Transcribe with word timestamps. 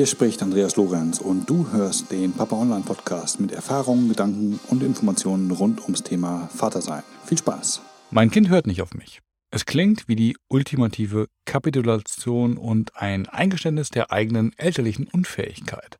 Hier 0.00 0.06
spricht 0.06 0.42
Andreas 0.42 0.76
Lorenz 0.76 1.18
und 1.18 1.50
du 1.50 1.70
hörst 1.72 2.10
den 2.10 2.32
Papa 2.32 2.56
Online 2.56 2.80
Podcast 2.80 3.38
mit 3.38 3.52
Erfahrungen, 3.52 4.08
Gedanken 4.08 4.58
und 4.70 4.82
Informationen 4.82 5.50
rund 5.50 5.82
ums 5.82 6.02
Thema 6.02 6.48
Vatersein. 6.56 7.02
Viel 7.26 7.36
Spaß! 7.36 7.82
Mein 8.10 8.30
Kind 8.30 8.48
hört 8.48 8.66
nicht 8.66 8.80
auf 8.80 8.94
mich. 8.94 9.20
Es 9.50 9.66
klingt 9.66 10.08
wie 10.08 10.16
die 10.16 10.38
ultimative 10.48 11.26
Kapitulation 11.44 12.56
und 12.56 12.96
ein 12.96 13.28
Eingeständnis 13.28 13.90
der 13.90 14.10
eigenen 14.10 14.54
elterlichen 14.56 15.06
Unfähigkeit. 15.06 15.98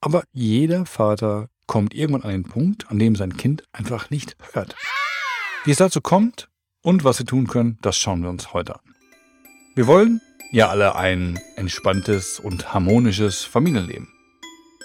Aber 0.00 0.24
jeder 0.32 0.84
Vater 0.84 1.46
kommt 1.68 1.94
irgendwann 1.94 2.24
an 2.24 2.30
den 2.30 2.48
Punkt, 2.48 2.90
an 2.90 2.98
dem 2.98 3.14
sein 3.14 3.36
Kind 3.36 3.62
einfach 3.70 4.10
nicht 4.10 4.36
hört. 4.54 4.74
Wie 5.64 5.70
es 5.70 5.76
dazu 5.76 6.00
kommt 6.00 6.48
und 6.82 7.04
was 7.04 7.20
wir 7.20 7.26
tun 7.26 7.46
können, 7.46 7.78
das 7.80 7.96
schauen 7.96 8.24
wir 8.24 8.28
uns 8.28 8.52
heute 8.52 8.74
an. 8.74 8.96
Wir 9.76 9.86
wollen 9.86 10.20
ja 10.52 10.68
alle 10.68 10.94
ein 10.94 11.38
entspanntes 11.56 12.38
und 12.40 12.72
harmonisches 12.72 13.44
Familienleben. 13.44 14.08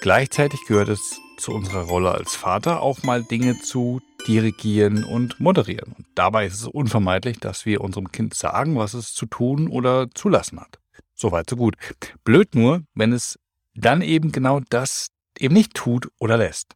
Gleichzeitig 0.02 0.60
gehört 0.68 0.90
es 0.90 1.20
zu 1.38 1.54
unserer 1.54 1.84
Rolle 1.84 2.12
als 2.12 2.36
Vater 2.36 2.82
auch 2.82 3.04
mal 3.04 3.24
Dinge 3.24 3.60
zu 3.60 4.02
dirigieren 4.28 5.04
und 5.04 5.40
moderieren. 5.40 5.94
Und 5.98 6.08
dabei 6.16 6.46
ist 6.46 6.55
es 6.55 6.68
unvermeidlich, 6.68 7.40
dass 7.40 7.66
wir 7.66 7.82
unserem 7.82 8.12
Kind 8.12 8.34
sagen, 8.34 8.78
was 8.78 8.94
es 8.94 9.14
zu 9.14 9.26
tun 9.26 9.68
oder 9.68 10.10
zu 10.14 10.30
lassen 10.30 10.60
hat. 10.60 10.80
Soweit 11.14 11.50
so 11.50 11.55
gut. 11.55 11.76
Blöd 12.24 12.55
nur, 12.55 12.84
wenn 12.94 13.14
es 13.14 13.40
dann 13.76 14.02
eben 14.02 14.32
genau 14.32 14.60
das 14.70 15.08
eben 15.40 15.54
nicht 15.54 15.74
tut 15.74 16.10
oder 16.20 16.38
lässt. 16.38 16.76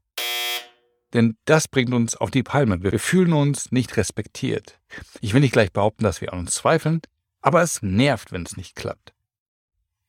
Denn 1.14 1.38
das 1.46 1.68
bringt 1.68 1.94
uns 1.94 2.16
auf 2.16 2.32
die 2.32 2.44
Palme. 2.44 2.84
Wir 2.84 3.00
fühlen 3.00 3.34
uns 3.34 3.72
nicht 3.72 3.98
respektiert. 3.98 4.80
Ich 5.22 5.34
will 5.34 5.42
nicht 5.42 5.54
gleich 5.54 5.72
behaupten, 5.72 6.04
dass 6.04 6.22
wir 6.22 6.34
an 6.34 6.40
uns 6.40 6.56
zweifeln, 6.56 7.02
aber 7.46 7.62
es 7.62 7.84
nervt, 7.84 8.32
wenn 8.32 8.42
es 8.42 8.58
nicht 8.58 8.76
klappt. 8.76 9.14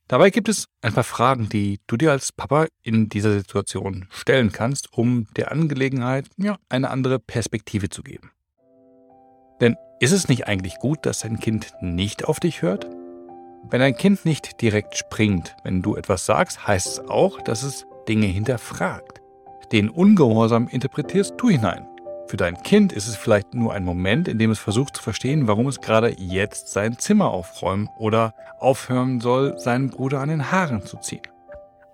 Dabei 0.09 0.31
gibt 0.31 0.49
es 0.49 0.69
ein 0.81 0.95
paar 0.95 1.05
Fragen, 1.05 1.51
die 1.51 1.81
du 1.87 1.99
dir 1.99 2.11
als 2.11 2.33
Papa 2.33 2.67
in 2.83 3.11
dieser 3.11 3.33
Situation 3.33 4.07
stellen 4.11 4.53
kannst, 4.53 4.93
um 4.95 5.27
der 5.37 5.53
Angelegenheit 5.53 6.29
ja, 6.39 6.57
eine 6.71 6.91
andere 6.91 7.19
Perspektive 7.19 7.91
zu 7.91 8.03
geben. 8.03 8.31
Denn 9.61 9.77
ist 10.01 10.13
es 10.13 10.29
nicht 10.29 10.47
eigentlich 10.47 10.79
gut, 10.79 11.05
dass 11.05 11.21
dein 11.21 11.39
Kind 11.39 11.75
nicht 11.83 12.25
auf 12.25 12.41
dich 12.41 12.63
hört? 12.63 12.87
Wenn 13.69 13.81
dein 13.81 13.97
Kind 13.97 14.25
nicht 14.25 14.63
direkt 14.63 14.97
springt, 14.97 15.57
wenn 15.63 15.83
du 15.83 15.95
etwas 15.97 16.25
sagst, 16.25 16.67
heißt 16.67 16.87
es 16.87 17.01
auch, 17.01 17.43
dass 17.43 17.65
es 17.65 17.85
Dinge 18.09 18.27
hinterfragt. 18.27 19.21
Den 19.73 19.91
Ungehorsam 19.91 20.69
interpretierst 20.69 21.35
du 21.37 21.51
hinein. 21.51 21.87
Für 22.29 22.37
dein 22.37 22.61
Kind 22.65 22.93
ist 22.93 23.07
es 23.07 23.15
vielleicht 23.15 23.55
nur 23.55 23.73
ein 23.73 23.85
Moment, 23.85 24.27
in 24.27 24.39
dem 24.39 24.51
es 24.51 24.59
versucht 24.59 24.97
zu 24.97 25.03
verstehen, 25.03 25.47
warum 25.47 25.69
es 25.69 25.81
gerade 25.81 26.17
jetzt 26.19 26.73
sein 26.73 26.99
Zimmer 26.99 27.31
aufräumen 27.31 27.89
oder 27.99 28.35
aufhören 28.59 29.21
soll, 29.21 29.57
seinen 29.59 29.91
Bruder 29.91 30.21
an 30.21 30.29
den 30.29 30.51
Haaren 30.51 30.85
zu 30.85 30.97
ziehen. 30.97 31.23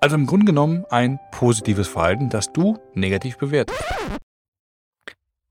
Also 0.00 0.16
im 0.16 0.26
Grunde 0.26 0.46
genommen 0.46 0.86
ein 0.88 1.20
positives 1.32 1.86
Verhalten, 1.86 2.30
das 2.30 2.50
du 2.50 2.78
negativ 2.94 3.36
bewertest. 3.36 3.78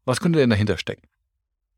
Was 0.03 0.19
könnte 0.19 0.39
denn 0.39 0.49
dahinter 0.49 0.79
stecken? 0.79 1.07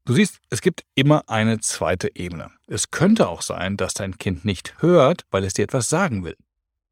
Du 0.05 0.13
siehst, 0.13 0.39
es 0.49 0.61
gibt 0.61 0.85
immer 0.95 1.23
eine 1.27 1.59
zweite 1.59 2.15
Ebene. 2.15 2.51
Es 2.67 2.89
könnte 2.89 3.27
auch 3.27 3.41
sein, 3.41 3.75
dass 3.75 3.93
dein 3.93 4.17
Kind 4.17 4.45
nicht 4.45 4.81
hört, 4.81 5.25
weil 5.29 5.43
es 5.43 5.53
dir 5.53 5.63
etwas 5.63 5.89
sagen 5.89 6.23
will. 6.23 6.37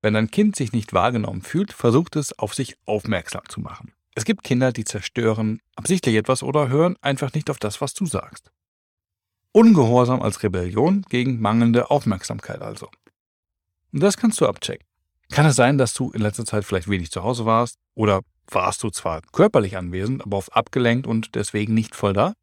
Wenn 0.02 0.14
dein 0.14 0.30
Kind 0.30 0.58
sich 0.58 0.74
nicht 0.74 0.92
wahrgenommen 0.92 1.42
fühlt, 1.42 1.72
versucht 1.72 2.18
es, 2.18 2.38
auf 2.38 2.54
sich 2.54 2.76
aufmerksam 2.86 3.44
zu 3.48 3.62
machen. 3.62 3.94
Es 4.14 4.26
gibt 4.26 4.44
Kinder, 4.44 4.72
die 4.72 4.84
zerstören 4.84 5.62
absichtlich 5.76 6.16
etwas 6.16 6.44
oder 6.44 6.68
hören 6.70 6.98
einfach 7.02 7.34
nicht 7.34 7.50
auf 7.50 7.60
das, 7.60 7.80
was 7.80 7.94
du 7.94 8.06
sagst. 8.06 8.52
Ungehorsam 9.54 10.22
als 10.22 10.44
Rebellion 10.44 11.04
gegen 11.10 11.40
mangelnde 11.40 11.90
Aufmerksamkeit 11.90 12.62
also. 12.62 12.90
Und 13.92 14.02
das 14.02 14.18
kannst 14.18 14.40
du 14.42 14.48
abchecken. 14.48 14.86
Kann 15.30 15.46
es 15.46 15.56
sein, 15.56 15.78
dass 15.78 15.94
du 15.94 16.12
in 16.12 16.22
letzter 16.22 16.46
Zeit 16.46 16.66
vielleicht 16.66 16.90
wenig 16.90 17.12
zu 17.12 17.24
Hause 17.24 17.46
warst 17.46 17.78
oder 17.96 18.22
warst 18.48 18.84
du 18.84 18.90
zwar 18.90 19.22
körperlich 19.32 19.78
anwesend, 19.78 20.24
aber 20.24 20.38
oft 20.38 20.54
abgelenkt 20.54 21.08
und 21.08 21.36
deswegen 21.36 21.74
nicht 21.74 21.96
voll 21.96 22.14
da? 22.14 22.34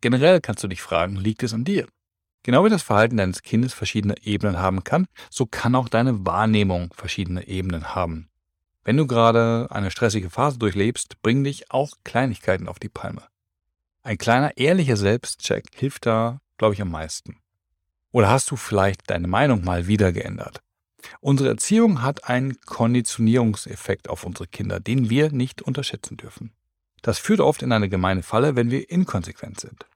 Generell 0.00 0.40
kannst 0.40 0.62
du 0.62 0.68
dich 0.68 0.82
fragen, 0.82 1.16
liegt 1.16 1.42
es 1.42 1.54
an 1.54 1.64
dir? 1.64 1.88
Genau 2.42 2.64
wie 2.64 2.70
das 2.70 2.82
Verhalten 2.82 3.16
deines 3.16 3.42
Kindes 3.42 3.72
verschiedene 3.72 4.14
Ebenen 4.22 4.58
haben 4.58 4.84
kann, 4.84 5.06
so 5.30 5.46
kann 5.46 5.74
auch 5.74 5.88
deine 5.88 6.26
Wahrnehmung 6.26 6.92
verschiedene 6.94 7.46
Ebenen 7.46 7.94
haben. 7.94 8.28
Wenn 8.84 8.96
du 8.96 9.06
gerade 9.06 9.68
eine 9.70 9.90
stressige 9.90 10.28
Phase 10.28 10.58
durchlebst, 10.58 11.22
bringen 11.22 11.44
dich 11.44 11.70
auch 11.70 11.92
Kleinigkeiten 12.04 12.66
auf 12.66 12.80
die 12.80 12.88
Palme. 12.88 13.22
Ein 14.02 14.18
kleiner 14.18 14.56
ehrlicher 14.56 14.96
Selbstcheck 14.96 15.66
hilft 15.74 16.06
da, 16.06 16.40
glaube 16.58 16.74
ich, 16.74 16.82
am 16.82 16.90
meisten. 16.90 17.36
Oder 18.10 18.28
hast 18.30 18.50
du 18.50 18.56
vielleicht 18.56 19.08
deine 19.08 19.28
Meinung 19.28 19.64
mal 19.64 19.86
wieder 19.86 20.12
geändert? 20.12 20.60
Unsere 21.20 21.50
Erziehung 21.50 22.02
hat 22.02 22.28
einen 22.28 22.60
Konditionierungseffekt 22.60 24.08
auf 24.10 24.24
unsere 24.24 24.48
Kinder, 24.48 24.80
den 24.80 25.08
wir 25.08 25.30
nicht 25.30 25.62
unterschätzen 25.62 26.16
dürfen. 26.16 26.52
Das 27.02 27.18
führt 27.18 27.40
oft 27.40 27.62
in 27.62 27.72
eine 27.72 27.88
gemeine 27.88 28.22
Falle, 28.22 28.56
wenn 28.56 28.70
wir 28.70 28.90
inkonsequent 28.90 29.60
sind. 29.60 29.86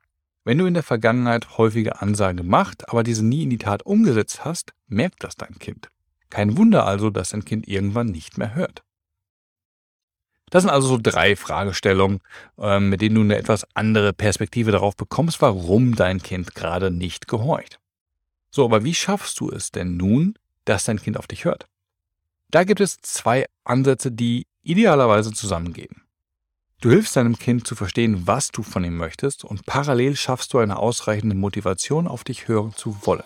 Wenn 0.44 0.58
du 0.58 0.66
in 0.66 0.74
der 0.74 0.82
Vergangenheit 0.84 1.58
häufige 1.58 2.00
Ansagen 2.00 2.36
gemacht, 2.36 2.88
aber 2.88 3.02
diese 3.02 3.24
nie 3.24 3.42
in 3.42 3.50
die 3.50 3.58
Tat 3.58 3.84
umgesetzt 3.84 4.44
hast, 4.44 4.74
merkt 4.86 5.24
das 5.24 5.34
dein 5.34 5.58
Kind. 5.58 5.88
Kein 6.30 6.56
Wunder 6.56 6.86
also, 6.86 7.10
dass 7.10 7.30
dein 7.30 7.44
Kind 7.44 7.68
irgendwann 7.68 8.08
nicht 8.08 8.38
mehr 8.38 8.54
hört. 8.54 8.82
Das 10.50 10.62
sind 10.62 10.70
also 10.70 10.86
so 10.88 10.98
drei 11.00 11.34
Fragestellungen, 11.34 12.20
ähm, 12.58 12.88
mit 12.88 13.00
denen 13.00 13.16
du 13.16 13.20
eine 13.22 13.36
etwas 13.36 13.66
andere 13.74 14.12
Perspektive 14.12 14.70
darauf 14.70 14.96
bekommst, 14.96 15.42
warum 15.42 15.96
dein 15.96 16.22
Kind 16.22 16.54
gerade 16.54 16.90
nicht 16.90 17.26
gehorcht. 17.26 17.80
So, 18.50 18.64
aber 18.64 18.84
wie 18.84 18.94
schaffst 18.94 19.40
du 19.40 19.50
es 19.50 19.72
denn 19.72 19.96
nun, 19.96 20.34
dass 20.64 20.84
dein 20.84 21.00
Kind 21.00 21.16
auf 21.16 21.26
dich 21.26 21.44
hört? 21.44 21.66
Da 22.50 22.62
gibt 22.64 22.80
es 22.80 22.98
zwei 22.98 23.46
Ansätze, 23.64 24.12
die 24.12 24.46
idealerweise 24.62 25.32
zusammengehen. 25.32 26.02
Du 26.80 26.90
hilfst 26.90 27.16
deinem 27.16 27.38
Kind 27.38 27.66
zu 27.66 27.74
verstehen, 27.74 28.26
was 28.26 28.52
du 28.52 28.62
von 28.62 28.84
ihm 28.84 28.96
möchtest 28.96 29.44
und 29.44 29.66
parallel 29.66 30.14
schaffst 30.14 30.52
du 30.52 30.58
eine 30.58 30.78
ausreichende 30.78 31.34
Motivation, 31.34 32.06
auf 32.06 32.22
dich 32.22 32.48
hören 32.48 32.72
zu 32.76 32.96
wollen. 33.06 33.24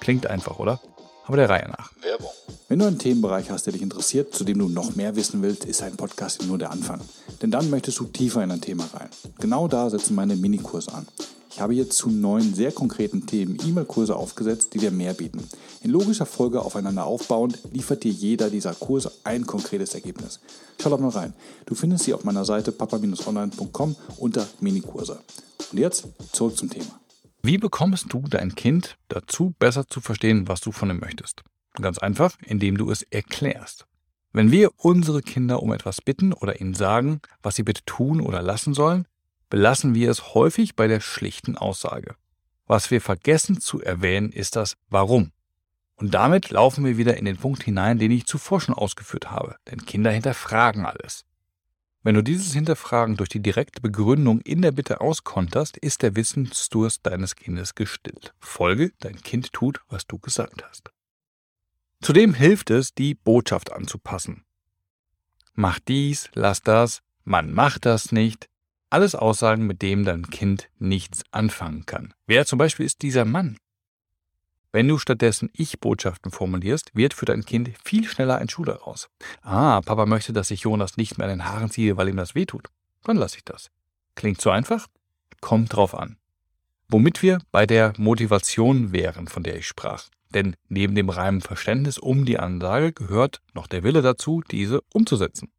Klingt 0.00 0.26
einfach, 0.26 0.58
oder? 0.58 0.80
Aber 1.26 1.36
der 1.36 1.48
Reihe 1.48 1.68
nach. 1.68 1.92
Werbung. 2.00 2.30
Wenn 2.68 2.78
du 2.78 2.86
einen 2.86 2.98
Themenbereich 2.98 3.50
hast, 3.50 3.66
der 3.66 3.72
dich 3.72 3.82
interessiert, 3.82 4.34
zu 4.34 4.44
dem 4.44 4.58
du 4.58 4.68
noch 4.68 4.96
mehr 4.96 5.14
wissen 5.16 5.42
willst, 5.42 5.64
ist 5.64 5.82
ein 5.82 5.96
Podcast 5.96 6.46
nur 6.46 6.58
der 6.58 6.70
Anfang. 6.70 7.00
Denn 7.42 7.50
dann 7.50 7.70
möchtest 7.70 7.98
du 7.98 8.04
tiefer 8.04 8.42
in 8.42 8.50
ein 8.50 8.60
Thema 8.60 8.88
rein. 8.94 9.08
Genau 9.38 9.68
da 9.68 9.90
setzen 9.90 10.14
meine 10.14 10.36
Minikurse 10.36 10.92
an. 10.92 11.06
Ich 11.54 11.60
habe 11.60 11.74
jetzt 11.74 11.98
zu 11.98 12.08
neun 12.08 12.54
sehr 12.54 12.72
konkreten 12.72 13.26
Themen 13.26 13.58
E-Mail-Kurse 13.62 14.16
aufgesetzt, 14.16 14.72
die 14.72 14.78
dir 14.78 14.90
mehr 14.90 15.12
bieten. 15.12 15.46
In 15.82 15.90
logischer 15.90 16.24
Folge 16.24 16.62
aufeinander 16.62 17.04
aufbauend 17.04 17.58
liefert 17.70 18.04
dir 18.04 18.12
jeder 18.12 18.48
dieser 18.48 18.72
Kurse 18.72 19.12
ein 19.24 19.46
konkretes 19.46 19.94
Ergebnis. 19.94 20.40
Schau 20.80 20.88
doch 20.88 20.98
mal 20.98 21.10
rein. 21.10 21.34
Du 21.66 21.74
findest 21.74 22.04
sie 22.04 22.14
auf 22.14 22.24
meiner 22.24 22.46
Seite 22.46 22.72
papa-online.com 22.72 23.96
unter 24.16 24.46
Minikurse. 24.60 25.18
Und 25.70 25.78
jetzt 25.78 26.04
zurück 26.32 26.56
zum 26.56 26.70
Thema. 26.70 27.01
Wie 27.44 27.58
bekommst 27.58 28.12
du 28.12 28.22
dein 28.28 28.54
Kind 28.54 28.96
dazu, 29.08 29.52
besser 29.58 29.88
zu 29.88 30.00
verstehen, 30.00 30.46
was 30.46 30.60
du 30.60 30.70
von 30.70 30.90
ihm 30.90 31.00
möchtest? 31.00 31.42
Ganz 31.74 31.98
einfach, 31.98 32.36
indem 32.42 32.78
du 32.78 32.88
es 32.88 33.02
erklärst. 33.02 33.88
Wenn 34.32 34.52
wir 34.52 34.70
unsere 34.76 35.22
Kinder 35.22 35.60
um 35.60 35.72
etwas 35.72 36.00
bitten 36.00 36.32
oder 36.32 36.60
ihnen 36.60 36.74
sagen, 36.74 37.20
was 37.42 37.56
sie 37.56 37.64
bitte 37.64 37.84
tun 37.84 38.20
oder 38.20 38.42
lassen 38.42 38.74
sollen, 38.74 39.08
belassen 39.50 39.92
wir 39.92 40.08
es 40.08 40.34
häufig 40.34 40.76
bei 40.76 40.86
der 40.86 41.00
schlichten 41.00 41.56
Aussage. 41.58 42.14
Was 42.66 42.92
wir 42.92 43.00
vergessen 43.00 43.60
zu 43.60 43.82
erwähnen, 43.82 44.30
ist 44.30 44.54
das 44.54 44.76
Warum. 44.88 45.32
Und 45.96 46.14
damit 46.14 46.50
laufen 46.50 46.84
wir 46.84 46.96
wieder 46.96 47.16
in 47.16 47.24
den 47.24 47.38
Punkt 47.38 47.64
hinein, 47.64 47.98
den 47.98 48.12
ich 48.12 48.24
zuvor 48.24 48.60
schon 48.60 48.76
ausgeführt 48.76 49.32
habe. 49.32 49.56
Denn 49.68 49.84
Kinder 49.84 50.12
hinterfragen 50.12 50.86
alles. 50.86 51.24
Wenn 52.04 52.16
du 52.16 52.22
dieses 52.22 52.52
Hinterfragen 52.52 53.16
durch 53.16 53.28
die 53.28 53.40
direkte 53.40 53.80
Begründung 53.80 54.40
in 54.40 54.60
der 54.60 54.72
Bitte 54.72 55.00
auskonterst, 55.00 55.76
ist 55.76 56.02
der 56.02 56.16
Wissensdurst 56.16 57.06
deines 57.06 57.36
Kindes 57.36 57.76
gestillt. 57.76 58.34
Folge, 58.40 58.92
dein 58.98 59.20
Kind 59.22 59.52
tut, 59.52 59.80
was 59.88 60.06
du 60.06 60.18
gesagt 60.18 60.64
hast. 60.68 60.90
Zudem 62.00 62.34
hilft 62.34 62.70
es, 62.70 62.92
die 62.92 63.14
Botschaft 63.14 63.72
anzupassen. 63.72 64.44
Mach 65.54 65.78
dies, 65.78 66.28
lass 66.34 66.62
das, 66.62 67.02
man 67.24 67.52
macht 67.52 67.86
das 67.86 68.10
nicht. 68.10 68.48
Alles 68.90 69.14
Aussagen, 69.14 69.66
mit 69.66 69.80
denen 69.80 70.04
dein 70.04 70.28
Kind 70.28 70.68
nichts 70.78 71.22
anfangen 71.30 71.86
kann. 71.86 72.12
Wer 72.26 72.46
zum 72.46 72.58
Beispiel 72.58 72.84
ist 72.84 73.02
dieser 73.02 73.24
Mann? 73.24 73.58
Wenn 74.72 74.88
du 74.88 74.96
stattdessen 74.96 75.50
Ich-Botschaften 75.52 76.32
formulierst, 76.32 76.94
wird 76.94 77.12
für 77.12 77.26
dein 77.26 77.44
Kind 77.44 77.70
viel 77.84 78.08
schneller 78.08 78.38
ein 78.38 78.48
Schuh 78.48 78.64
daraus. 78.64 79.10
Ah, 79.42 79.82
Papa 79.82 80.06
möchte, 80.06 80.32
dass 80.32 80.50
ich 80.50 80.62
Jonas 80.62 80.96
nicht 80.96 81.18
mehr 81.18 81.28
an 81.28 81.38
den 81.38 81.44
Haaren 81.44 81.70
ziehe, 81.70 81.98
weil 81.98 82.08
ihm 82.08 82.16
das 82.16 82.34
wehtut. 82.34 82.68
Dann 83.04 83.18
lasse 83.18 83.36
ich 83.36 83.44
das. 83.44 83.70
Klingt 84.14 84.40
zu 84.40 84.50
einfach? 84.50 84.86
Kommt 85.42 85.74
drauf 85.76 85.94
an. 85.94 86.16
Womit 86.88 87.22
wir 87.22 87.38
bei 87.50 87.66
der 87.66 87.92
Motivation 87.98 88.92
wären, 88.92 89.28
von 89.28 89.42
der 89.42 89.56
ich 89.56 89.66
sprach. 89.66 90.04
Denn 90.30 90.56
neben 90.68 90.94
dem 90.94 91.10
reinen 91.10 91.42
Verständnis 91.42 91.98
um 91.98 92.24
die 92.24 92.38
Ansage 92.38 92.94
gehört 92.94 93.42
noch 93.52 93.66
der 93.66 93.82
Wille 93.82 94.00
dazu, 94.00 94.42
diese 94.50 94.80
umzusetzen. 94.94 95.52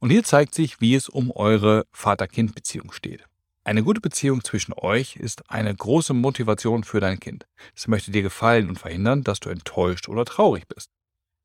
Und 0.00 0.10
hier 0.10 0.24
zeigt 0.24 0.54
sich, 0.54 0.80
wie 0.80 0.96
es 0.96 1.08
um 1.08 1.30
eure 1.30 1.86
Vater-Kind-Beziehung 1.92 2.90
steht. 2.90 3.24
Eine 3.66 3.82
gute 3.82 4.02
Beziehung 4.02 4.44
zwischen 4.44 4.74
euch 4.76 5.16
ist 5.16 5.50
eine 5.50 5.74
große 5.74 6.12
Motivation 6.12 6.84
für 6.84 7.00
dein 7.00 7.18
Kind. 7.18 7.46
Es 7.74 7.88
möchte 7.88 8.10
dir 8.10 8.20
gefallen 8.20 8.68
und 8.68 8.78
verhindern, 8.78 9.24
dass 9.24 9.40
du 9.40 9.48
enttäuscht 9.48 10.10
oder 10.10 10.26
traurig 10.26 10.68
bist. 10.68 10.90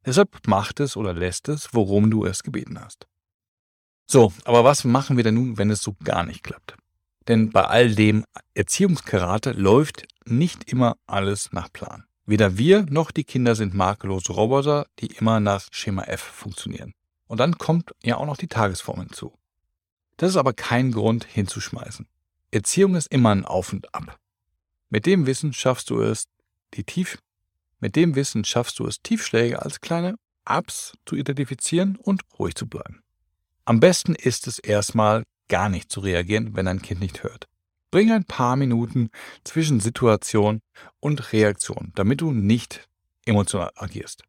Deshalb 0.06 0.46
macht 0.46 0.82
es 0.82 0.98
oder 0.98 1.14
lässt 1.14 1.48
es, 1.48 1.70
worum 1.74 2.12
du 2.12 2.26
es 2.26 2.44
gebeten 2.44 2.78
hast. 2.80 3.08
So, 4.06 4.34
aber 4.44 4.66
was 4.66 4.84
machen 4.84 5.16
wir 5.16 5.24
denn 5.24 5.36
nun, 5.36 5.58
wenn 5.58 5.70
es 5.70 5.82
so 5.82 5.96
gar 6.04 6.26
nicht 6.26 6.44
klappt? 6.44 6.76
Denn 7.30 7.52
bei 7.52 7.64
all 7.64 7.96
dem 7.96 8.26
Erziehungskarate 8.54 9.54
läuft 9.54 10.06
nicht 10.26 10.70
immer 10.70 10.98
alles 11.08 11.54
nach 11.54 11.72
Plan. 11.72 12.04
Weder 12.26 12.58
wir 12.58 12.86
noch 12.90 13.12
die 13.12 13.24
Kinder 13.24 13.56
sind 13.56 13.74
makellose 13.74 14.34
Roboter, 14.34 14.88
die 15.00 15.08
immer 15.08 15.40
nach 15.40 15.68
Schema 15.72 16.04
F 16.04 16.22
funktionieren. 16.22 16.94
Und 17.28 17.40
dann 17.40 17.58
kommt 17.58 17.92
ja 18.04 18.18
auch 18.18 18.26
noch 18.26 18.38
die 18.38 18.48
Tagesform 18.48 19.00
hinzu. 19.02 19.34
Das 20.20 20.32
ist 20.32 20.36
aber 20.36 20.52
kein 20.52 20.92
Grund 20.92 21.24
hinzuschmeißen. 21.24 22.06
Erziehung 22.52 22.96
ist 22.96 23.08
immer 23.08 23.30
ein 23.30 23.46
Auf 23.46 23.72
und 23.72 23.96
Ab. 23.96 24.20
Mit 24.90 25.06
dem 25.06 25.26
Wissen 25.26 25.54
schaffst 25.54 25.90
du 25.90 26.02
es, 26.02 26.26
die 26.74 26.84
Tief, 26.84 27.20
mit 27.80 27.96
dem 27.96 28.16
Wissen 28.16 28.44
schaffst 28.44 28.80
du 28.80 28.86
es, 28.86 29.02
Tiefschläge 29.02 29.62
als 29.62 29.80
kleine 29.80 30.16
Ups 30.46 30.92
zu 31.06 31.16
identifizieren 31.16 31.96
und 31.96 32.24
ruhig 32.38 32.56
zu 32.56 32.68
bleiben. 32.68 33.02
Am 33.64 33.80
besten 33.80 34.14
ist 34.14 34.46
es 34.46 34.60
erstmal 34.60 35.24
gar 35.48 35.70
nicht 35.70 35.90
zu 35.90 36.02
reagieren, 36.02 36.54
wenn 36.54 36.66
dein 36.66 36.82
Kind 36.82 37.00
nicht 37.00 37.24
hört. 37.24 37.48
Bring 37.90 38.12
ein 38.12 38.26
paar 38.26 38.58
Minuten 38.58 39.12
zwischen 39.46 39.80
Situation 39.80 40.60
und 41.00 41.32
Reaktion, 41.32 41.94
damit 41.96 42.20
du 42.20 42.32
nicht 42.32 42.90
emotional 43.26 43.72
agierst. 43.76 44.24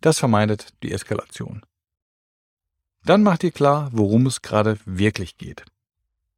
Das 0.00 0.18
vermeidet 0.18 0.72
die 0.82 0.92
Eskalation. 0.92 1.62
Dann 3.08 3.22
mach 3.22 3.38
dir 3.38 3.52
klar, 3.52 3.88
worum 3.94 4.26
es 4.26 4.42
gerade 4.42 4.78
wirklich 4.84 5.38
geht. 5.38 5.64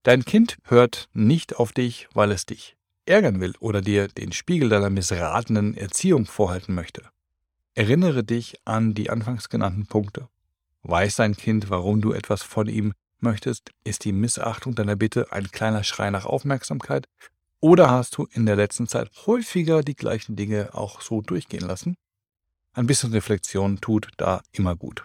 Dein 0.05 0.25
Kind 0.25 0.57
hört 0.63 1.09
nicht 1.13 1.57
auf 1.57 1.73
dich, 1.73 2.07
weil 2.15 2.31
es 2.31 2.47
dich 2.47 2.77
ärgern 3.07 3.41
will 3.41 3.55
oder 3.59 3.81
dir 3.81 4.07
den 4.07 4.31
Spiegel 4.31 4.69
deiner 4.69 4.89
missratenen 4.89 5.77
Erziehung 5.77 6.27
vorhalten 6.27 6.73
möchte. 6.77 7.03
Erinnere 7.75 8.23
dich 8.23 8.55
an 8.67 8.95
die 8.95 9.11
anfangs 9.11 9.49
genannten 9.49 9.87
Punkte. 9.87 10.29
Weiß 10.85 11.17
dein 11.17 11.37
Kind, 11.37 11.71
warum 11.71 12.03
du 12.03 12.13
etwas 12.13 12.45
von 12.45 12.69
ihm 12.69 12.93
möchtest? 13.19 13.73
Ist 13.83 14.05
die 14.05 14.13
Missachtung 14.13 14.77
deiner 14.77 14.95
Bitte 14.95 15.33
ein 15.33 15.51
kleiner 15.51 15.83
Schrei 15.83 16.11
nach 16.11 16.25
Aufmerksamkeit? 16.25 17.09
Oder 17.59 17.91
hast 17.91 18.17
du 18.17 18.29
in 18.33 18.47
der 18.47 18.55
letzten 18.55 18.87
Zeit 18.87 19.11
häufiger 19.27 19.83
die 19.83 19.97
gleichen 19.97 20.37
Dinge 20.37 20.73
auch 20.73 21.01
so 21.01 21.21
durchgehen 21.21 21.67
lassen? 21.67 21.97
Ein 22.75 22.87
bisschen 22.87 23.11
Reflexion 23.11 23.81
tut 23.81 24.11
da 24.19 24.41
immer 24.53 24.77
gut. 24.77 25.05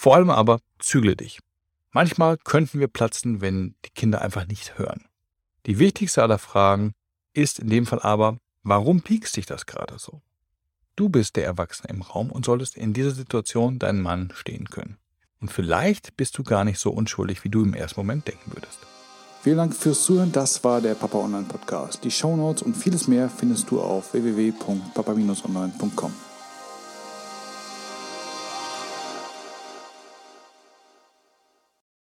Vor 0.00 0.14
allem 0.14 0.30
aber 0.30 0.60
zügle 0.78 1.14
dich. 1.14 1.40
Manchmal 1.90 2.38
könnten 2.38 2.80
wir 2.80 2.88
platzen, 2.88 3.42
wenn 3.42 3.74
die 3.84 3.90
Kinder 3.90 4.22
einfach 4.22 4.46
nicht 4.46 4.78
hören. 4.78 5.04
Die 5.66 5.78
wichtigste 5.78 6.22
aller 6.22 6.38
Fragen 6.38 6.92
ist 7.34 7.58
in 7.58 7.68
dem 7.68 7.84
Fall 7.84 8.00
aber, 8.00 8.38
warum 8.62 9.02
piekst 9.02 9.36
dich 9.36 9.44
das 9.44 9.66
gerade 9.66 9.98
so? 9.98 10.22
Du 10.96 11.10
bist 11.10 11.36
der 11.36 11.44
Erwachsene 11.44 11.90
im 11.90 12.00
Raum 12.00 12.32
und 12.32 12.46
solltest 12.46 12.78
in 12.78 12.94
dieser 12.94 13.10
Situation 13.10 13.78
deinen 13.78 14.00
Mann 14.00 14.32
stehen 14.34 14.70
können. 14.70 14.96
Und 15.38 15.52
vielleicht 15.52 16.16
bist 16.16 16.38
du 16.38 16.44
gar 16.44 16.64
nicht 16.64 16.78
so 16.78 16.92
unschuldig, 16.92 17.44
wie 17.44 17.50
du 17.50 17.62
im 17.62 17.74
ersten 17.74 18.00
Moment 18.00 18.26
denken 18.26 18.52
würdest. 18.54 18.78
Vielen 19.42 19.58
Dank 19.58 19.74
fürs 19.74 20.02
Zuhören. 20.02 20.32
Das 20.32 20.64
war 20.64 20.80
der 20.80 20.94
Papa 20.94 21.18
Online 21.18 21.46
Podcast. 21.46 22.02
Die 22.04 22.10
Show 22.10 22.36
Notes 22.36 22.62
und 22.62 22.74
vieles 22.74 23.06
mehr 23.06 23.28
findest 23.28 23.70
du 23.70 23.82
auf 23.82 24.14
www.papa-online.com. 24.14 26.29